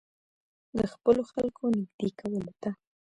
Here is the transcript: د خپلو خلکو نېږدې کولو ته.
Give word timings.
د 0.77 0.79
خپلو 0.93 1.21
خلکو 1.31 1.63
نېږدې 1.75 2.09
کولو 2.19 2.51
ته. 2.61 2.69